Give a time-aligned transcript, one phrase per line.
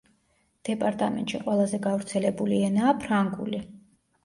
[0.69, 3.65] დეპარტამენტში ყველაზე გავრცელებული ენაა ფრანგული.